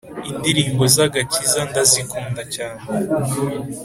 Indirimbo 0.37 0.83
z’agakiza 0.95 1.59
ndazikunda 1.69 2.41
cyane 2.55 2.81